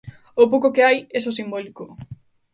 O 0.41 0.43
pouco 0.51 0.73
que 0.73 0.85
hai 0.87 0.97
é 1.17 1.19
só 1.21 1.31
simbólico. 1.39 1.83